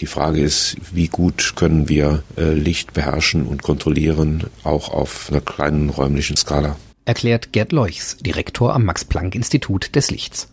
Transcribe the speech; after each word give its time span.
Die 0.00 0.06
Frage 0.06 0.40
ist, 0.40 0.76
wie 0.92 1.08
gut 1.08 1.54
können 1.56 1.88
wir 1.88 2.22
äh, 2.36 2.52
Licht 2.52 2.92
beherrschen 2.92 3.46
und 3.46 3.64
kontrollieren, 3.64 4.44
auch 4.62 4.90
auf 4.90 5.28
einer 5.28 5.40
kleinen 5.40 5.90
räumlichen 5.90 6.36
Skala. 6.36 6.76
Erklärt 7.04 7.52
Gerd 7.52 7.72
Leuchs, 7.72 8.16
Direktor 8.18 8.74
am 8.74 8.84
Max-Planck-Institut 8.84 9.96
des 9.96 10.12
Lichts. 10.12 10.50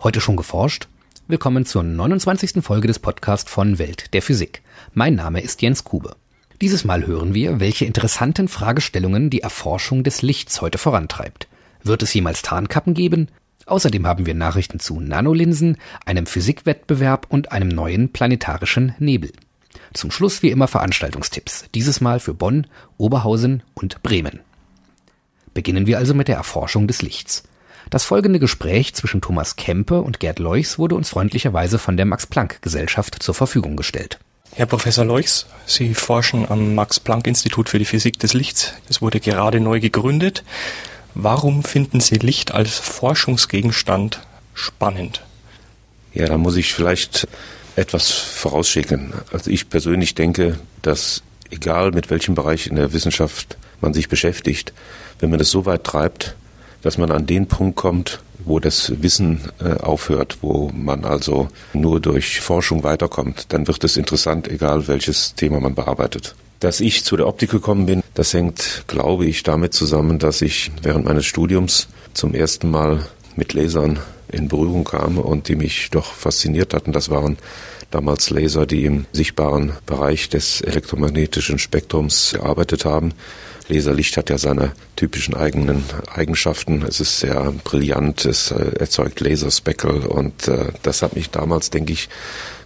Heute 0.00 0.20
schon 0.20 0.36
geforscht? 0.36 0.86
Willkommen 1.26 1.66
zur 1.66 1.82
29. 1.82 2.62
Folge 2.62 2.86
des 2.86 3.00
Podcasts 3.00 3.50
von 3.50 3.80
Welt 3.80 4.14
der 4.14 4.22
Physik. 4.22 4.62
Mein 4.94 5.16
Name 5.16 5.40
ist 5.40 5.60
Jens 5.60 5.82
Kube. 5.82 6.14
Dieses 6.60 6.84
Mal 6.84 7.04
hören 7.04 7.34
wir, 7.34 7.58
welche 7.58 7.84
interessanten 7.84 8.46
Fragestellungen 8.46 9.28
die 9.28 9.40
Erforschung 9.40 10.04
des 10.04 10.22
Lichts 10.22 10.60
heute 10.60 10.78
vorantreibt. 10.78 11.48
Wird 11.82 12.04
es 12.04 12.14
jemals 12.14 12.42
Tarnkappen 12.42 12.94
geben? 12.94 13.26
Außerdem 13.66 14.06
haben 14.06 14.26
wir 14.26 14.34
Nachrichten 14.34 14.78
zu 14.78 15.00
Nanolinsen, 15.00 15.76
einem 16.04 16.26
Physikwettbewerb 16.26 17.26
und 17.28 17.52
einem 17.52 17.68
neuen 17.68 18.10
planetarischen 18.10 18.94
Nebel. 18.98 19.32
Zum 19.92 20.10
Schluss 20.10 20.42
wie 20.42 20.50
immer 20.50 20.68
Veranstaltungstipps, 20.68 21.66
dieses 21.74 22.00
Mal 22.00 22.20
für 22.20 22.34
Bonn, 22.34 22.68
Oberhausen 22.96 23.62
und 23.74 24.02
Bremen. 24.02 24.40
Beginnen 25.52 25.86
wir 25.86 25.98
also 25.98 26.14
mit 26.14 26.28
der 26.28 26.36
Erforschung 26.36 26.86
des 26.86 27.02
Lichts. 27.02 27.44
Das 27.90 28.04
folgende 28.04 28.38
Gespräch 28.38 28.94
zwischen 28.94 29.20
Thomas 29.20 29.56
Kempe 29.56 30.00
und 30.00 30.20
Gerd 30.20 30.38
Leuchs 30.38 30.78
wurde 30.78 30.94
uns 30.94 31.08
freundlicherweise 31.08 31.78
von 31.78 31.96
der 31.96 32.06
Max-Planck-Gesellschaft 32.06 33.22
zur 33.22 33.34
Verfügung 33.34 33.76
gestellt. 33.76 34.18
Herr 34.54 34.66
Professor 34.66 35.04
Leuchs, 35.04 35.46
Sie 35.66 35.94
forschen 35.94 36.50
am 36.50 36.74
Max-Planck-Institut 36.74 37.68
für 37.68 37.78
die 37.78 37.84
Physik 37.84 38.18
des 38.18 38.32
Lichts. 38.32 38.74
Es 38.88 39.02
wurde 39.02 39.20
gerade 39.20 39.60
neu 39.60 39.80
gegründet. 39.80 40.44
Warum 41.18 41.64
finden 41.64 42.00
Sie 42.00 42.16
Licht 42.16 42.52
als 42.52 42.78
Forschungsgegenstand 42.78 44.20
spannend? 44.52 45.22
Ja, 46.12 46.26
da 46.26 46.36
muss 46.36 46.56
ich 46.56 46.74
vielleicht 46.74 47.26
etwas 47.74 48.10
vorausschicken. 48.10 49.14
Also 49.32 49.50
ich 49.50 49.70
persönlich 49.70 50.14
denke, 50.14 50.58
dass 50.82 51.22
egal 51.50 51.92
mit 51.92 52.10
welchem 52.10 52.34
Bereich 52.34 52.66
in 52.66 52.76
der 52.76 52.92
Wissenschaft 52.92 53.56
man 53.80 53.94
sich 53.94 54.10
beschäftigt, 54.10 54.74
wenn 55.18 55.30
man 55.30 55.38
das 55.38 55.50
so 55.50 55.64
weit 55.64 55.84
treibt, 55.84 56.36
dass 56.82 56.98
man 56.98 57.10
an 57.10 57.24
den 57.24 57.46
Punkt 57.46 57.76
kommt, 57.76 58.20
wo 58.44 58.60
das 58.60 58.92
Wissen 59.00 59.40
äh, 59.58 59.72
aufhört, 59.72 60.36
wo 60.42 60.70
man 60.74 61.06
also 61.06 61.48
nur 61.72 61.98
durch 61.98 62.42
Forschung 62.42 62.82
weiterkommt, 62.82 63.54
dann 63.54 63.66
wird 63.68 63.82
es 63.84 63.96
interessant, 63.96 64.48
egal 64.48 64.86
welches 64.86 65.34
Thema 65.34 65.60
man 65.60 65.74
bearbeitet. 65.74 66.34
Dass 66.66 66.80
ich 66.80 67.04
zu 67.04 67.16
der 67.16 67.28
Optik 67.28 67.52
gekommen 67.52 67.86
bin, 67.86 68.02
das 68.14 68.34
hängt, 68.34 68.86
glaube 68.88 69.24
ich, 69.26 69.44
damit 69.44 69.72
zusammen, 69.72 70.18
dass 70.18 70.42
ich 70.42 70.72
während 70.82 71.04
meines 71.04 71.24
Studiums 71.24 71.86
zum 72.12 72.34
ersten 72.34 72.72
Mal 72.72 73.06
mit 73.36 73.52
Lasern 73.52 74.00
in 74.32 74.48
Berührung 74.48 74.82
kam 74.82 75.18
und 75.18 75.46
die 75.46 75.54
mich 75.54 75.90
doch 75.92 76.12
fasziniert 76.12 76.74
hatten. 76.74 76.90
Das 76.90 77.08
waren 77.08 77.38
damals 77.92 78.30
Laser, 78.30 78.66
die 78.66 78.84
im 78.84 79.06
sichtbaren 79.12 79.74
Bereich 79.86 80.28
des 80.28 80.60
elektromagnetischen 80.60 81.60
Spektrums 81.60 82.32
gearbeitet 82.32 82.84
haben. 82.84 83.12
Laserlicht 83.68 84.16
hat 84.16 84.28
ja 84.28 84.36
seine 84.36 84.72
typischen 84.96 85.34
eigenen 85.34 85.84
Eigenschaften. 86.12 86.82
Es 86.82 86.98
ist 86.98 87.20
sehr 87.20 87.52
brillant, 87.62 88.24
es 88.24 88.50
äh, 88.50 88.72
erzeugt 88.80 89.20
Laserspeckel 89.20 90.04
und 90.04 90.48
äh, 90.48 90.72
das 90.82 91.02
hat 91.02 91.14
mich 91.14 91.30
damals, 91.30 91.70
denke 91.70 91.92
ich, 91.92 92.08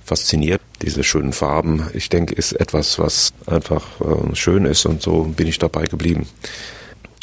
fasziniert. 0.07 0.63
Diese 0.83 1.05
schönen 1.05 1.33
Farben, 1.33 1.89
ich 1.93 2.09
denke, 2.09 2.35
ist 2.35 2.53
etwas, 2.53 2.99
was 2.99 3.33
einfach 3.47 3.85
äh, 4.01 4.35
schön 4.35 4.65
ist 4.65 4.87
und 4.87 5.03
so 5.03 5.25
bin 5.25 5.47
ich 5.47 5.59
dabei 5.59 5.85
geblieben. 5.85 6.27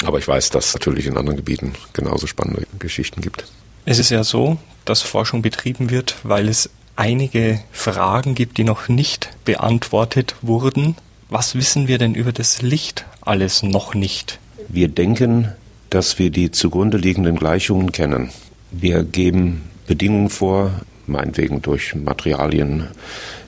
Aber 0.04 0.18
ich 0.18 0.28
weiß, 0.28 0.50
dass 0.50 0.68
es 0.68 0.74
natürlich 0.74 1.06
in 1.06 1.16
anderen 1.16 1.36
Gebieten 1.36 1.72
genauso 1.92 2.26
spannende 2.26 2.66
Geschichten 2.78 3.20
gibt. 3.20 3.44
Es 3.84 3.98
ist 3.98 4.10
ja 4.10 4.22
so, 4.22 4.58
dass 4.84 5.02
Forschung 5.02 5.42
betrieben 5.42 5.90
wird, 5.90 6.16
weil 6.22 6.48
es 6.48 6.70
einige 6.94 7.60
Fragen 7.72 8.34
gibt, 8.34 8.58
die 8.58 8.64
noch 8.64 8.88
nicht 8.88 9.30
beantwortet 9.44 10.36
wurden. 10.42 10.96
Was 11.30 11.54
wissen 11.54 11.88
wir 11.88 11.98
denn 11.98 12.14
über 12.14 12.32
das 12.32 12.62
Licht 12.62 13.06
alles 13.20 13.62
noch 13.62 13.94
nicht? 13.94 14.38
Wir 14.68 14.88
denken, 14.88 15.52
dass 15.90 16.18
wir 16.18 16.30
die 16.30 16.50
zugrunde 16.50 16.98
liegenden 16.98 17.36
Gleichungen 17.36 17.92
kennen. 17.92 18.30
Wir 18.70 19.02
geben 19.02 19.62
Bedingungen 19.86 20.28
vor, 20.28 20.72
meinetwegen 21.08 21.62
durch 21.62 21.94
Materialien. 21.94 22.88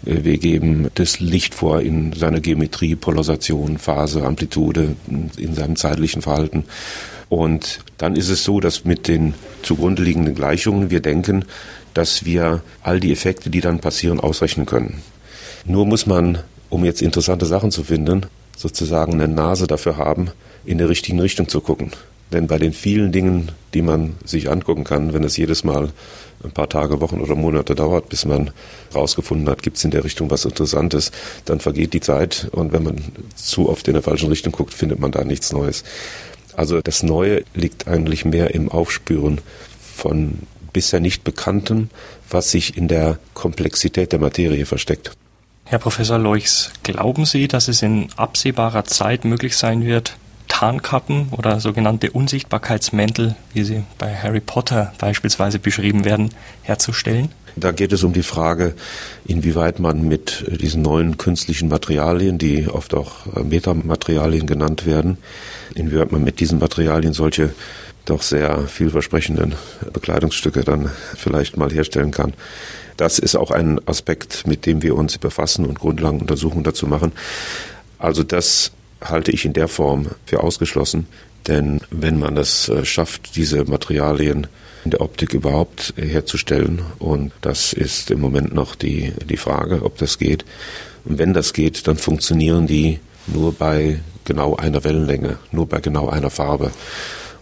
Äh, 0.04 0.24
wir 0.24 0.38
geben 0.38 0.88
das 0.94 1.20
Licht 1.20 1.54
vor 1.54 1.80
in 1.80 2.12
seiner 2.12 2.40
Geometrie, 2.40 2.96
Polarisation, 2.96 3.78
Phase, 3.78 4.24
Amplitude, 4.24 4.96
in 5.36 5.54
seinem 5.54 5.76
zeitlichen 5.76 6.22
Verhalten. 6.22 6.64
Und 7.28 7.80
dann 7.98 8.16
ist 8.16 8.28
es 8.28 8.42
so, 8.42 8.58
dass 8.58 8.84
mit 8.84 9.06
den 9.06 9.34
zugrunde 9.62 10.02
liegenden 10.02 10.34
Gleichungen 10.34 10.90
wir 10.90 11.00
denken, 11.00 11.44
dass 11.94 12.24
wir 12.24 12.62
all 12.82 12.98
die 12.98 13.12
Effekte, 13.12 13.50
die 13.50 13.60
dann 13.60 13.80
passieren, 13.80 14.20
ausrechnen 14.20 14.66
können. 14.66 15.02
Nur 15.64 15.86
muss 15.86 16.06
man, 16.06 16.38
um 16.70 16.84
jetzt 16.84 17.02
interessante 17.02 17.46
Sachen 17.46 17.70
zu 17.70 17.84
finden, 17.84 18.26
sozusagen 18.56 19.14
eine 19.14 19.28
Nase 19.28 19.66
dafür 19.66 19.96
haben, 19.96 20.30
in 20.64 20.78
der 20.78 20.88
richtigen 20.88 21.20
Richtung 21.20 21.48
zu 21.48 21.60
gucken. 21.60 21.92
Denn 22.32 22.46
bei 22.46 22.58
den 22.58 22.72
vielen 22.72 23.12
Dingen, 23.12 23.52
die 23.74 23.82
man 23.82 24.14
sich 24.24 24.50
angucken 24.50 24.84
kann, 24.84 25.12
wenn 25.12 25.24
es 25.24 25.36
jedes 25.36 25.64
Mal 25.64 25.90
ein 26.42 26.52
paar 26.52 26.68
Tage, 26.68 27.00
Wochen 27.00 27.20
oder 27.20 27.34
Monate 27.34 27.74
dauert, 27.74 28.08
bis 28.08 28.24
man 28.24 28.50
herausgefunden 28.92 29.48
hat, 29.48 29.62
gibt 29.62 29.76
es 29.76 29.84
in 29.84 29.90
der 29.90 30.04
Richtung 30.04 30.30
was 30.30 30.44
Interessantes, 30.44 31.12
dann 31.44 31.60
vergeht 31.60 31.92
die 31.92 32.00
Zeit 32.00 32.48
und 32.52 32.72
wenn 32.72 32.82
man 32.82 32.96
zu 33.34 33.68
oft 33.68 33.86
in 33.88 33.94
der 33.94 34.02
falschen 34.02 34.28
Richtung 34.28 34.52
guckt, 34.52 34.72
findet 34.72 35.00
man 35.00 35.10
da 35.10 35.24
nichts 35.24 35.52
Neues. 35.52 35.84
Also 36.56 36.80
das 36.80 37.02
Neue 37.02 37.44
liegt 37.54 37.88
eigentlich 37.88 38.24
mehr 38.24 38.54
im 38.54 38.70
Aufspüren 38.70 39.40
von 39.94 40.38
bisher 40.72 41.00
nicht 41.00 41.24
Bekanntem, 41.24 41.90
was 42.30 42.50
sich 42.50 42.76
in 42.76 42.88
der 42.88 43.18
Komplexität 43.34 44.12
der 44.12 44.20
Materie 44.20 44.66
versteckt. 44.66 45.12
Herr 45.64 45.78
Professor 45.78 46.18
Leuchs, 46.18 46.70
glauben 46.82 47.24
Sie, 47.26 47.48
dass 47.48 47.68
es 47.68 47.82
in 47.82 48.08
absehbarer 48.16 48.84
Zeit 48.84 49.24
möglich 49.24 49.56
sein 49.56 49.84
wird, 49.84 50.16
Tarnkappen 50.50 51.28
oder 51.30 51.60
sogenannte 51.60 52.10
Unsichtbarkeitsmäntel, 52.10 53.36
wie 53.54 53.64
sie 53.64 53.84
bei 53.96 54.14
Harry 54.14 54.40
Potter 54.40 54.92
beispielsweise 54.98 55.58
beschrieben 55.58 56.04
werden, 56.04 56.34
herzustellen? 56.62 57.30
Da 57.56 57.72
geht 57.72 57.92
es 57.92 58.04
um 58.04 58.12
die 58.12 58.22
Frage, 58.22 58.74
inwieweit 59.24 59.80
man 59.80 60.06
mit 60.06 60.44
diesen 60.60 60.82
neuen 60.82 61.16
künstlichen 61.16 61.68
Materialien, 61.68 62.36
die 62.36 62.68
oft 62.68 62.94
auch 62.94 63.26
Metamaterialien 63.42 64.46
genannt 64.46 64.86
werden, 64.86 65.18
inwieweit 65.74 66.12
man 66.12 66.22
mit 66.22 66.40
diesen 66.40 66.58
Materialien 66.58 67.12
solche 67.14 67.54
doch 68.04 68.22
sehr 68.22 68.66
vielversprechenden 68.66 69.54
Bekleidungsstücke 69.92 70.64
dann 70.64 70.90
vielleicht 71.16 71.56
mal 71.56 71.70
herstellen 71.70 72.10
kann. 72.10 72.34
Das 72.96 73.18
ist 73.18 73.36
auch 73.36 73.50
ein 73.50 73.80
Aspekt, 73.86 74.46
mit 74.46 74.66
dem 74.66 74.82
wir 74.82 74.94
uns 74.96 75.16
befassen 75.16 75.64
und 75.64 75.78
Grundlagenuntersuchungen 75.78 76.64
dazu 76.64 76.86
machen. 76.86 77.12
Also 77.98 78.22
das 78.22 78.72
halte 79.00 79.30
ich 79.30 79.44
in 79.44 79.52
der 79.52 79.68
Form 79.68 80.08
für 80.26 80.42
ausgeschlossen. 80.42 81.06
Denn 81.46 81.80
wenn 81.90 82.18
man 82.18 82.36
es 82.36 82.68
äh, 82.68 82.84
schafft, 82.84 83.36
diese 83.36 83.64
Materialien 83.64 84.46
in 84.84 84.90
der 84.90 85.00
Optik 85.00 85.34
überhaupt 85.34 85.94
herzustellen, 85.96 86.82
und 86.98 87.32
das 87.40 87.72
ist 87.72 88.10
im 88.10 88.20
Moment 88.20 88.54
noch 88.54 88.74
die, 88.74 89.12
die 89.28 89.36
Frage, 89.36 89.82
ob 89.82 89.98
das 89.98 90.18
geht, 90.18 90.44
und 91.04 91.18
wenn 91.18 91.32
das 91.32 91.52
geht, 91.52 91.86
dann 91.86 91.96
funktionieren 91.96 92.66
die 92.66 93.00
nur 93.26 93.52
bei 93.52 94.00
genau 94.24 94.56
einer 94.56 94.84
Wellenlänge, 94.84 95.38
nur 95.50 95.66
bei 95.66 95.80
genau 95.80 96.08
einer 96.08 96.30
Farbe. 96.30 96.70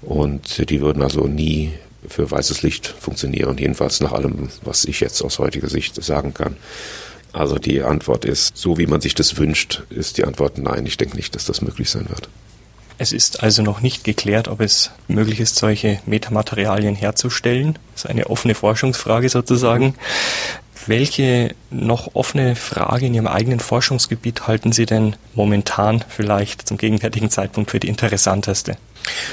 Und 0.02 0.70
die 0.70 0.80
würden 0.80 1.02
also 1.02 1.26
nie 1.26 1.72
für 2.06 2.30
weißes 2.30 2.62
Licht 2.62 2.86
funktionieren, 2.86 3.58
jedenfalls 3.58 4.00
nach 4.00 4.12
allem, 4.12 4.48
was 4.62 4.84
ich 4.84 5.00
jetzt 5.00 5.22
aus 5.22 5.38
heutiger 5.38 5.68
Sicht 5.68 6.02
sagen 6.02 6.34
kann. 6.34 6.56
Also 7.38 7.56
die 7.56 7.82
Antwort 7.82 8.24
ist, 8.24 8.56
so 8.56 8.78
wie 8.78 8.88
man 8.88 9.00
sich 9.00 9.14
das 9.14 9.36
wünscht, 9.36 9.84
ist 9.90 10.18
die 10.18 10.24
Antwort 10.24 10.58
nein. 10.58 10.84
Ich 10.86 10.96
denke 10.96 11.16
nicht, 11.16 11.36
dass 11.36 11.44
das 11.44 11.62
möglich 11.62 11.88
sein 11.88 12.08
wird. 12.08 12.28
Es 12.98 13.12
ist 13.12 13.44
also 13.44 13.62
noch 13.62 13.80
nicht 13.80 14.02
geklärt, 14.02 14.48
ob 14.48 14.60
es 14.60 14.90
möglich 15.06 15.38
ist, 15.38 15.54
solche 15.54 16.00
Metamaterialien 16.04 16.96
herzustellen. 16.96 17.78
Das 17.94 18.04
ist 18.04 18.10
eine 18.10 18.28
offene 18.28 18.56
Forschungsfrage 18.56 19.28
sozusagen. 19.28 19.94
Welche 20.86 21.54
noch 21.70 22.14
offene 22.14 22.56
Frage 22.56 23.06
in 23.06 23.14
Ihrem 23.14 23.26
eigenen 23.26 23.60
Forschungsgebiet 23.60 24.46
halten 24.46 24.72
Sie 24.72 24.86
denn 24.86 25.16
momentan 25.34 26.04
vielleicht 26.08 26.66
zum 26.66 26.78
gegenwärtigen 26.78 27.30
Zeitpunkt 27.30 27.70
für 27.70 27.80
die 27.80 27.88
interessanteste? 27.88 28.76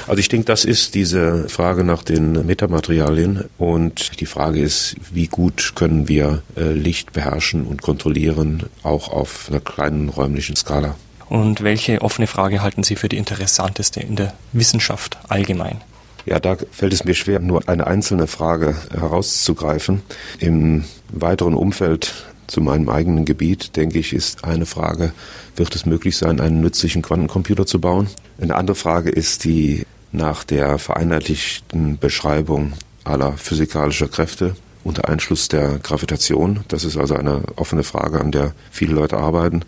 Also 0.06 0.20
ich 0.20 0.28
denke, 0.28 0.46
das 0.46 0.64
ist 0.64 0.94
diese 0.94 1.48
Frage 1.48 1.84
nach 1.84 2.02
den 2.02 2.46
Metamaterialien 2.46 3.44
und 3.58 4.20
die 4.20 4.26
Frage 4.26 4.60
ist, 4.60 4.96
wie 5.12 5.26
gut 5.26 5.72
können 5.74 6.08
wir 6.08 6.42
äh, 6.56 6.72
Licht 6.72 7.12
beherrschen 7.12 7.66
und 7.66 7.82
kontrollieren, 7.82 8.64
auch 8.82 9.10
auf 9.10 9.48
einer 9.48 9.60
kleinen 9.60 10.08
räumlichen 10.08 10.56
Skala. 10.56 10.94
Und 11.28 11.62
welche 11.62 12.02
offene 12.02 12.26
Frage 12.26 12.62
halten 12.62 12.84
Sie 12.84 12.96
für 12.96 13.08
die 13.08 13.16
interessanteste 13.16 14.00
in 14.00 14.16
der 14.16 14.32
Wissenschaft 14.52 15.18
allgemein? 15.28 15.80
Ja, 16.26 16.40
da 16.40 16.56
fällt 16.72 16.92
es 16.92 17.04
mir 17.04 17.14
schwer, 17.14 17.38
nur 17.38 17.68
eine 17.68 17.86
einzelne 17.86 18.26
Frage 18.26 18.76
herauszugreifen. 18.90 20.02
Im 20.40 20.84
weiteren 21.12 21.54
Umfeld 21.54 22.26
zu 22.48 22.60
meinem 22.60 22.88
eigenen 22.88 23.24
Gebiet, 23.24 23.76
denke 23.76 24.00
ich, 24.00 24.12
ist 24.12 24.44
eine 24.44 24.66
Frage, 24.66 25.12
wird 25.54 25.74
es 25.74 25.86
möglich 25.86 26.16
sein, 26.16 26.40
einen 26.40 26.60
nützlichen 26.60 27.02
Quantencomputer 27.02 27.64
zu 27.64 27.80
bauen? 27.80 28.08
Eine 28.40 28.56
andere 28.56 28.74
Frage 28.74 29.10
ist 29.10 29.44
die 29.44 29.84
nach 30.10 30.42
der 30.42 30.78
vereinheitlichten 30.78 31.98
Beschreibung 31.98 32.72
aller 33.04 33.32
physikalischer 33.34 34.08
Kräfte 34.08 34.56
unter 34.82 35.08
Einschluss 35.08 35.48
der 35.48 35.78
Gravitation. 35.78 36.60
Das 36.68 36.84
ist 36.84 36.96
also 36.96 37.14
eine 37.14 37.42
offene 37.56 37.84
Frage, 37.84 38.20
an 38.20 38.32
der 38.32 38.52
viele 38.70 38.94
Leute 38.94 39.16
arbeiten. 39.16 39.62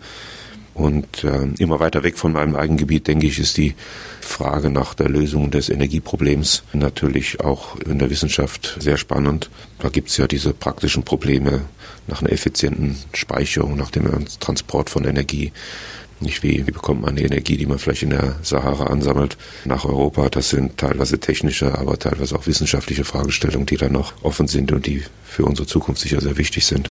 Und 0.79 1.25
äh, 1.25 1.61
immer 1.61 1.81
weiter 1.81 2.03
weg 2.03 2.17
von 2.17 2.31
meinem 2.31 2.55
eigenen 2.55 2.77
Gebiet, 2.77 3.07
denke 3.07 3.27
ich, 3.27 3.37
ist 3.37 3.57
die 3.57 3.75
Frage 4.21 4.69
nach 4.69 4.93
der 4.93 5.09
Lösung 5.09 5.51
des 5.51 5.67
Energieproblems 5.67 6.63
natürlich 6.71 7.41
auch 7.41 7.75
in 7.81 7.99
der 7.99 8.09
Wissenschaft 8.09 8.77
sehr 8.79 8.95
spannend. 8.95 9.49
Da 9.79 9.89
gibt 9.89 10.07
es 10.07 10.15
ja 10.15 10.25
diese 10.25 10.53
praktischen 10.53 11.03
Probleme 11.03 11.63
nach 12.07 12.21
einer 12.21 12.31
effizienten 12.31 12.95
Speicherung, 13.11 13.75
nach 13.75 13.91
dem 13.91 14.25
Transport 14.39 14.89
von 14.89 15.03
Energie. 15.03 15.51
Nicht 16.21 16.43
wie, 16.43 16.65
wie 16.65 16.71
bekommt 16.71 17.01
man 17.01 17.17
die 17.17 17.25
Energie, 17.25 17.57
die 17.57 17.65
man 17.65 17.77
vielleicht 17.77 18.03
in 18.03 18.11
der 18.11 18.37
Sahara 18.41 18.85
ansammelt, 18.85 19.37
nach 19.65 19.83
Europa. 19.83 20.29
Das 20.29 20.49
sind 20.49 20.77
teilweise 20.77 21.19
technische, 21.19 21.77
aber 21.77 21.99
teilweise 21.99 22.37
auch 22.37 22.47
wissenschaftliche 22.47 23.03
Fragestellungen, 23.03 23.65
die 23.65 23.77
da 23.77 23.89
noch 23.89 24.13
offen 24.23 24.47
sind 24.47 24.71
und 24.71 24.85
die 24.85 25.03
für 25.25 25.43
unsere 25.43 25.67
Zukunft 25.67 25.99
sicher 25.99 26.21
sehr 26.21 26.37
wichtig 26.37 26.65
sind. 26.65 26.88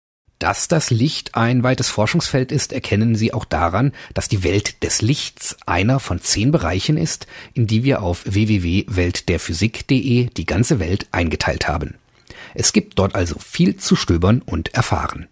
Dass 0.42 0.66
das 0.66 0.90
Licht 0.90 1.36
ein 1.36 1.62
weites 1.62 1.88
Forschungsfeld 1.88 2.50
ist, 2.50 2.72
erkennen 2.72 3.14
Sie 3.14 3.32
auch 3.32 3.44
daran, 3.44 3.92
dass 4.12 4.26
die 4.26 4.42
Welt 4.42 4.82
des 4.82 5.00
Lichts 5.00 5.56
einer 5.66 6.00
von 6.00 6.20
zehn 6.20 6.50
Bereichen 6.50 6.96
ist, 6.96 7.28
in 7.54 7.68
die 7.68 7.84
wir 7.84 8.02
auf 8.02 8.24
www.weltderphysik.de 8.24 10.30
die 10.30 10.44
ganze 10.44 10.80
Welt 10.80 11.06
eingeteilt 11.12 11.68
haben. 11.68 11.94
Es 12.54 12.72
gibt 12.72 12.98
dort 12.98 13.14
also 13.14 13.38
viel 13.38 13.76
zu 13.76 13.94
stöbern 13.94 14.42
und 14.44 14.74
erfahren. 14.74 15.28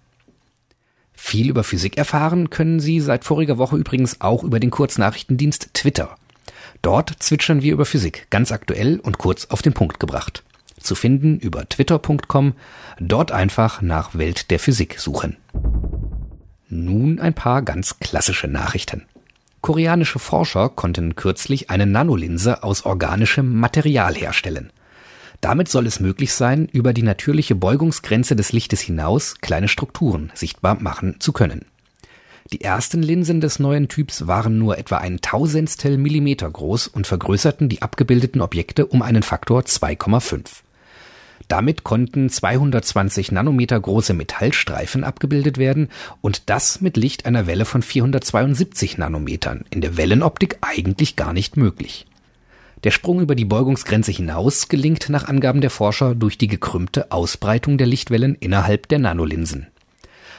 Viel 1.12 1.50
über 1.50 1.64
Physik 1.64 1.98
erfahren 1.98 2.48
können 2.48 2.78
Sie 2.78 3.00
seit 3.00 3.24
voriger 3.24 3.58
Woche 3.58 3.78
übrigens 3.78 4.20
auch 4.20 4.44
über 4.44 4.60
den 4.60 4.70
Kurznachrichtendienst 4.70 5.70
Twitter. 5.74 6.14
Dort 6.82 7.16
zwitschern 7.18 7.62
wir 7.62 7.72
über 7.72 7.84
Physik, 7.84 8.28
ganz 8.30 8.52
aktuell 8.52 9.00
und 9.00 9.18
kurz 9.18 9.46
auf 9.46 9.60
den 9.60 9.72
Punkt 9.72 9.98
gebracht 9.98 10.44
zu 10.80 10.94
finden 10.94 11.38
über 11.38 11.68
twitter.com, 11.68 12.54
dort 12.98 13.32
einfach 13.32 13.82
nach 13.82 14.14
Welt 14.14 14.50
der 14.50 14.58
Physik 14.58 14.98
suchen. 14.98 15.36
Nun 16.68 17.18
ein 17.18 17.34
paar 17.34 17.62
ganz 17.62 17.98
klassische 17.98 18.48
Nachrichten. 18.48 19.06
Koreanische 19.60 20.18
Forscher 20.18 20.68
konnten 20.70 21.16
kürzlich 21.16 21.68
eine 21.68 21.86
Nanolinse 21.86 22.62
aus 22.62 22.86
organischem 22.86 23.58
Material 23.58 24.14
herstellen. 24.14 24.72
Damit 25.40 25.68
soll 25.68 25.86
es 25.86 26.00
möglich 26.00 26.32
sein, 26.32 26.66
über 26.66 26.92
die 26.92 27.02
natürliche 27.02 27.54
Beugungsgrenze 27.54 28.36
des 28.36 28.52
Lichtes 28.52 28.80
hinaus 28.80 29.36
kleine 29.40 29.68
Strukturen 29.68 30.30
sichtbar 30.34 30.76
machen 30.80 31.16
zu 31.18 31.32
können. 31.32 31.64
Die 32.52 32.62
ersten 32.62 33.02
Linsen 33.02 33.40
des 33.40 33.58
neuen 33.58 33.88
Typs 33.88 34.26
waren 34.26 34.58
nur 34.58 34.76
etwa 34.76 34.96
ein 34.98 35.20
Tausendstel 35.20 35.98
Millimeter 35.98 36.50
groß 36.50 36.88
und 36.88 37.06
vergrößerten 37.06 37.68
die 37.68 37.80
abgebildeten 37.82 38.40
Objekte 38.40 38.86
um 38.86 39.02
einen 39.02 39.22
Faktor 39.22 39.60
2,5. 39.60 40.62
Damit 41.50 41.82
konnten 41.82 42.30
220 42.30 43.32
Nanometer 43.32 43.80
große 43.80 44.14
Metallstreifen 44.14 45.02
abgebildet 45.02 45.58
werden 45.58 45.88
und 46.20 46.48
das 46.48 46.80
mit 46.80 46.96
Licht 46.96 47.26
einer 47.26 47.48
Welle 47.48 47.64
von 47.64 47.82
472 47.82 48.98
Nanometern. 48.98 49.64
In 49.68 49.80
der 49.80 49.96
Wellenoptik 49.96 50.58
eigentlich 50.60 51.16
gar 51.16 51.32
nicht 51.32 51.56
möglich. 51.56 52.06
Der 52.84 52.92
Sprung 52.92 53.20
über 53.20 53.34
die 53.34 53.44
Beugungsgrenze 53.44 54.12
hinaus 54.12 54.68
gelingt 54.68 55.08
nach 55.08 55.26
Angaben 55.26 55.60
der 55.60 55.70
Forscher 55.70 56.14
durch 56.14 56.38
die 56.38 56.46
gekrümmte 56.46 57.10
Ausbreitung 57.10 57.78
der 57.78 57.88
Lichtwellen 57.88 58.36
innerhalb 58.36 58.86
der 58.86 59.00
Nanolinsen. 59.00 59.66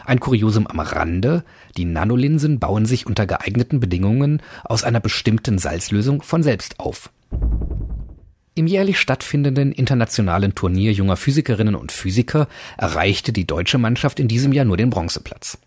Ein 0.06 0.22
Kuriosum 0.22 0.66
am 0.66 0.80
Rande, 0.80 1.44
die 1.76 1.84
Nanolinsen 1.84 2.58
bauen 2.60 2.86
sich 2.86 3.06
unter 3.06 3.26
geeigneten 3.26 3.82
Bedingungen 3.82 4.42
aus 4.64 4.86
einer 4.86 5.02
bestimmten 5.02 5.58
Salzlösung 5.58 6.22
von 6.22 6.42
selbst 6.42 6.80
auf. 6.80 7.12
Im 8.62 8.68
jährlich 8.68 9.00
stattfindenden 9.00 9.72
internationalen 9.72 10.54
Turnier 10.54 10.92
junger 10.92 11.18
Physikerinnen 11.18 11.74
und 11.74 11.92
Physiker 11.92 12.48
erreichte 12.78 13.34
die 13.34 13.48
deutsche 13.48 13.80
Mannschaft 13.80 14.20
in 14.20 14.28
diesem 14.28 14.54
Jahr 14.54 14.66
nur 14.66 14.78
den 14.78 14.92
Bronzeplatz. 14.92 15.58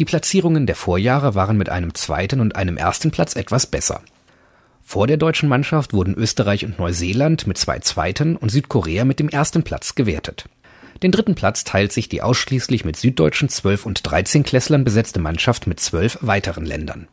Die 0.00 0.04
Platzierungen 0.04 0.66
der 0.66 0.74
Vorjahre 0.74 1.36
waren 1.36 1.56
mit 1.56 1.68
einem 1.68 1.94
zweiten 1.94 2.40
und 2.40 2.56
einem 2.56 2.76
ersten 2.76 3.12
Platz 3.12 3.36
etwas 3.36 3.68
besser. 3.68 4.00
Vor 4.82 5.06
der 5.06 5.16
deutschen 5.16 5.48
Mannschaft 5.48 5.92
wurden 5.92 6.16
Österreich 6.16 6.64
und 6.64 6.76
Neuseeland 6.76 7.46
mit 7.46 7.56
zwei 7.56 7.78
zweiten 7.78 8.34
und 8.34 8.50
Südkorea 8.50 9.04
mit 9.04 9.20
dem 9.20 9.28
ersten 9.28 9.62
Platz 9.62 9.94
gewertet. 9.94 10.46
Den 11.04 11.12
dritten 11.12 11.36
Platz 11.36 11.62
teilt 11.62 11.92
sich 11.92 12.08
die 12.08 12.20
ausschließlich 12.20 12.84
mit 12.84 12.96
süddeutschen 12.96 13.48
12 13.48 13.86
und 13.86 14.00
13 14.10 14.42
Klässlern 14.42 14.82
besetzte 14.82 15.20
Mannschaft 15.20 15.68
mit 15.68 15.78
zwölf 15.78 16.18
weiteren 16.20 16.66
Ländern. 16.66 17.06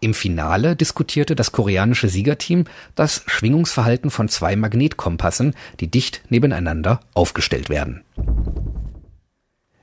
Im 0.00 0.14
Finale 0.14 0.76
diskutierte 0.76 1.36
das 1.36 1.52
koreanische 1.52 2.08
Siegerteam 2.08 2.64
das 2.94 3.22
Schwingungsverhalten 3.26 4.10
von 4.10 4.28
zwei 4.28 4.56
Magnetkompassen, 4.56 5.54
die 5.78 5.90
dicht 5.90 6.22
nebeneinander 6.30 7.00
aufgestellt 7.12 7.68
werden. 7.68 8.02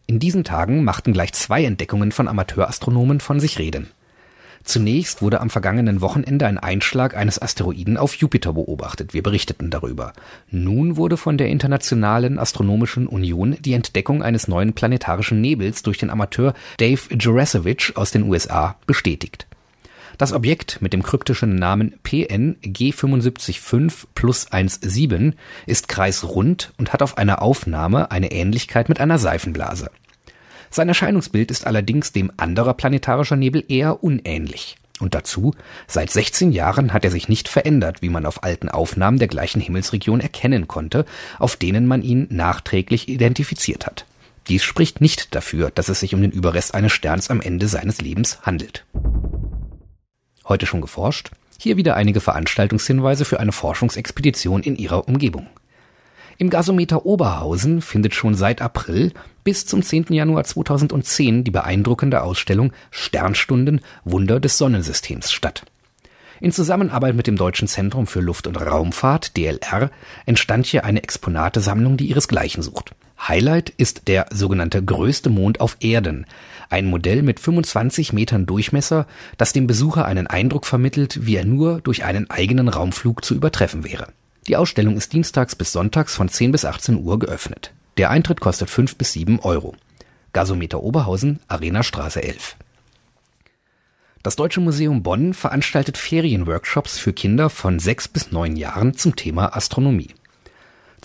In 0.07 0.19
diesen 0.19 0.43
Tagen 0.43 0.83
machten 0.83 1.13
gleich 1.13 1.33
zwei 1.33 1.65
Entdeckungen 1.65 2.11
von 2.11 2.27
Amateurastronomen 2.27 3.19
von 3.19 3.39
sich 3.39 3.59
reden. 3.59 3.87
Zunächst 4.63 5.21
wurde 5.21 5.39
am 5.39 5.49
vergangenen 5.49 6.01
Wochenende 6.01 6.45
ein 6.45 6.57
Einschlag 6.57 7.15
eines 7.15 7.41
Asteroiden 7.41 7.95
auf 7.95 8.15
Jupiter 8.15 8.53
beobachtet. 8.53 9.13
Wir 9.13 9.23
berichteten 9.23 9.69
darüber. 9.69 10.13
Nun 10.49 10.97
wurde 10.97 11.15
von 11.15 11.37
der 11.37 11.47
Internationalen 11.47 12.37
Astronomischen 12.37 13.07
Union 13.07 13.55
die 13.61 13.73
Entdeckung 13.73 14.23
eines 14.23 14.47
neuen 14.47 14.73
planetarischen 14.73 15.39
Nebels 15.39 15.83
durch 15.83 15.99
den 15.99 16.09
Amateur 16.09 16.53
Dave 16.79 17.01
Jurasevich 17.17 17.95
aus 17.95 18.11
den 18.11 18.23
USA 18.23 18.75
bestätigt. 18.85 19.46
Das 20.17 20.33
Objekt 20.33 20.81
mit 20.81 20.93
dem 20.93 21.03
kryptischen 21.03 21.55
Namen 21.55 21.93
PN 22.01 22.55
G755 22.63 24.07
plus 24.15 24.47
17 24.51 25.35
ist 25.67 25.87
kreisrund 25.87 26.73
und 26.77 26.91
hat 26.91 27.03
auf 27.03 27.19
einer 27.19 27.43
Aufnahme 27.43 28.09
eine 28.09 28.31
Ähnlichkeit 28.31 28.89
mit 28.89 28.99
einer 28.99 29.19
Seifenblase. 29.19 29.91
Sein 30.71 30.87
Erscheinungsbild 30.87 31.51
ist 31.51 31.67
allerdings 31.67 32.13
dem 32.13 32.31
anderer 32.35 32.73
planetarischer 32.73 33.35
Nebel 33.35 33.63
eher 33.67 34.03
unähnlich. 34.03 34.77
Und 34.99 35.13
dazu, 35.13 35.53
seit 35.85 36.09
16 36.09 36.51
Jahren 36.51 36.91
hat 36.93 37.05
er 37.05 37.11
sich 37.11 37.29
nicht 37.29 37.47
verändert, 37.47 38.01
wie 38.01 38.09
man 38.09 38.25
auf 38.25 38.43
alten 38.43 38.69
Aufnahmen 38.69 39.19
der 39.19 39.27
gleichen 39.27 39.61
Himmelsregion 39.61 40.19
erkennen 40.19 40.67
konnte, 40.67 41.05
auf 41.37 41.55
denen 41.55 41.85
man 41.85 42.01
ihn 42.01 42.25
nachträglich 42.31 43.07
identifiziert 43.07 43.85
hat. 43.85 44.07
Dies 44.47 44.63
spricht 44.63 44.99
nicht 44.99 45.35
dafür, 45.35 45.69
dass 45.69 45.89
es 45.89 45.99
sich 45.99 46.15
um 46.15 46.21
den 46.21 46.31
Überrest 46.31 46.73
eines 46.73 46.93
Sterns 46.93 47.29
am 47.29 47.41
Ende 47.41 47.67
seines 47.67 48.01
Lebens 48.01 48.41
handelt. 48.41 48.85
Heute 50.47 50.65
schon 50.65 50.81
geforscht? 50.81 51.31
Hier 51.59 51.75
wieder 51.75 51.95
einige 51.95 52.21
Veranstaltungshinweise 52.21 53.25
für 53.25 53.39
eine 53.39 53.51
Forschungsexpedition 53.51 54.63
in 54.63 54.75
Ihrer 54.75 55.07
Umgebung. 55.07 55.47
Im 56.37 56.49
Gasometer 56.49 57.05
Oberhausen 57.05 57.81
findet 57.81 58.13
schon 58.13 58.35
seit 58.35 58.61
April 58.61 59.11
bis 59.43 59.65
zum 59.65 59.81
10. 59.81 60.13
Januar 60.13 60.43
2010 60.43 61.43
die 61.43 61.51
beeindruckende 61.51 62.21
Ausstellung 62.21 62.71
Sternstunden 62.91 63.81
Wunder 64.05 64.39
des 64.39 64.57
Sonnensystems 64.57 65.31
statt. 65.31 65.63
In 66.39 66.51
Zusammenarbeit 66.51 67.15
mit 67.15 67.25
dem 67.25 67.35
Deutschen 67.35 67.67
Zentrum 67.67 68.05
für 68.05 68.21
Luft- 68.21 68.45
und 68.45 68.55
Raumfahrt 68.55 69.35
DLR 69.35 69.89
entstand 70.27 70.67
hier 70.67 70.85
eine 70.85 71.01
Exponatesammlung, 71.01 71.97
die 71.97 72.07
ihresgleichen 72.07 72.61
sucht. 72.61 72.91
Highlight 73.19 73.69
ist 73.71 74.07
der 74.07 74.27
sogenannte 74.31 74.83
größte 74.83 75.29
Mond 75.29 75.59
auf 75.59 75.77
Erden, 75.79 76.25
ein 76.69 76.85
Modell 76.85 77.23
mit 77.23 77.39
25 77.39 78.13
Metern 78.13 78.45
Durchmesser, 78.45 79.07
das 79.37 79.53
dem 79.53 79.67
Besucher 79.67 80.05
einen 80.05 80.27
Eindruck 80.27 80.65
vermittelt, 80.65 81.25
wie 81.25 81.35
er 81.35 81.45
nur 81.45 81.81
durch 81.81 82.03
einen 82.03 82.29
eigenen 82.29 82.67
Raumflug 82.67 83.23
zu 83.23 83.33
übertreffen 83.35 83.83
wäre. 83.83 84.07
Die 84.47 84.55
Ausstellung 84.55 84.95
ist 84.95 85.13
dienstags 85.13 85.55
bis 85.55 85.71
sonntags 85.71 86.15
von 86.15 86.29
10 86.29 86.51
bis 86.51 86.65
18 86.65 86.97
Uhr 87.03 87.19
geöffnet. 87.19 87.73
Der 87.97 88.09
Eintritt 88.11 88.39
kostet 88.39 88.69
5 88.69 88.95
bis 88.95 89.13
7 89.13 89.39
Euro. 89.39 89.75
Gasometer 90.33 90.83
Oberhausen, 90.83 91.39
Arena 91.47 91.83
Straße 91.83 92.21
11. 92.21 92.55
Das 94.23 94.35
Deutsche 94.35 94.59
Museum 94.59 95.03
Bonn 95.03 95.33
veranstaltet 95.33 95.97
Ferienworkshops 95.97 96.97
für 96.97 97.13
Kinder 97.13 97.49
von 97.49 97.79
6 97.79 98.09
bis 98.09 98.31
9 98.31 98.55
Jahren 98.55 98.93
zum 98.93 99.15
Thema 99.15 99.55
Astronomie. 99.55 100.09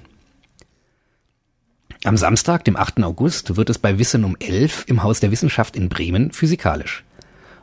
Am 2.05 2.15
Samstag, 2.15 2.63
dem 2.63 2.77
8. 2.77 3.03
August, 3.03 3.57
wird 3.57 3.69
es 3.69 3.77
bei 3.77 3.99
Wissen 3.99 4.23
um 4.23 4.37
11 4.39 4.85
im 4.87 5.03
Haus 5.03 5.19
der 5.19 5.31
Wissenschaft 5.31 5.75
in 5.75 5.89
Bremen 5.89 6.31
physikalisch. 6.31 7.03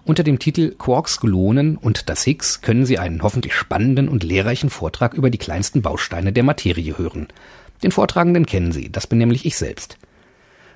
Unter 0.05 0.25
dem 0.25 0.39
Titel 0.39 0.75
Quarks, 0.77 1.21
Gluonen 1.21 1.79
und 1.79 2.11
das 2.11 2.25
Higgs 2.25 2.61
können 2.61 2.85
Sie 2.85 2.99
einen 2.99 3.23
hoffentlich 3.23 3.55
spannenden 3.55 4.11
und 4.11 4.25
lehrreichen 4.25 4.69
Vortrag 4.69 5.15
über 5.15 5.31
die 5.31 5.39
kleinsten 5.39 5.81
Bausteine 5.81 6.35
der 6.35 6.43
Materie 6.43 6.99
hören. 6.99 7.29
Den 7.83 7.93
Vortragenden 7.93 8.47
kennen 8.47 8.73
Sie, 8.73 8.91
das 8.91 9.07
bin 9.07 9.19
nämlich 9.19 9.47
ich 9.47 9.57
selbst. 9.57 9.99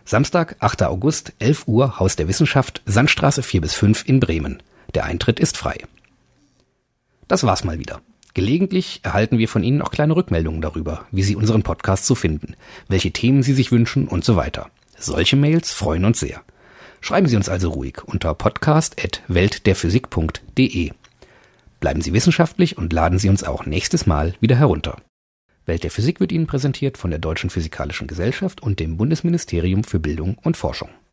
Samstag, 0.04 0.56
8. 0.60 0.84
August, 0.84 1.32
11 1.38 1.66
Uhr, 1.66 1.98
Haus 1.98 2.16
der 2.16 2.28
Wissenschaft, 2.28 2.82
Sandstraße 2.84 3.42
4 3.42 3.62
bis 3.62 3.74
5 3.74 4.06
in 4.06 4.20
Bremen. 4.20 4.62
Der 4.94 5.04
Eintritt 5.04 5.40
ist 5.40 5.56
frei. 5.56 5.78
Das 7.26 7.44
war's 7.44 7.64
mal 7.64 7.78
wieder. 7.78 8.02
Gelegentlich 8.34 9.00
erhalten 9.02 9.38
wir 9.38 9.48
von 9.48 9.62
Ihnen 9.62 9.80
auch 9.80 9.90
kleine 9.90 10.14
Rückmeldungen 10.16 10.60
darüber, 10.60 11.06
wie 11.10 11.22
Sie 11.22 11.36
unseren 11.36 11.62
Podcast 11.62 12.04
so 12.04 12.14
finden, 12.14 12.54
welche 12.88 13.12
Themen 13.12 13.42
Sie 13.42 13.54
sich 13.54 13.72
wünschen 13.72 14.08
und 14.08 14.24
so 14.24 14.36
weiter. 14.36 14.68
Solche 14.98 15.36
Mails 15.36 15.72
freuen 15.72 16.04
uns 16.04 16.20
sehr. 16.20 16.42
Schreiben 17.00 17.28
Sie 17.28 17.36
uns 17.36 17.48
also 17.48 17.70
ruhig 17.70 18.04
unter 18.04 18.34
podcast.weltderphysik.de. 18.34 20.90
Bleiben 21.80 22.02
Sie 22.02 22.12
wissenschaftlich 22.12 22.76
und 22.76 22.92
laden 22.92 23.18
Sie 23.18 23.28
uns 23.28 23.42
auch 23.44 23.66
nächstes 23.66 24.06
Mal 24.06 24.34
wieder 24.40 24.56
herunter. 24.56 24.96
Welt 25.66 25.82
der 25.82 25.90
Physik 25.90 26.20
wird 26.20 26.32
Ihnen 26.32 26.46
präsentiert 26.46 26.98
von 26.98 27.10
der 27.10 27.18
Deutschen 27.18 27.50
Physikalischen 27.50 28.06
Gesellschaft 28.06 28.62
und 28.62 28.80
dem 28.80 28.96
Bundesministerium 28.96 29.82
für 29.84 29.98
Bildung 29.98 30.36
und 30.42 30.56
Forschung. 30.56 30.90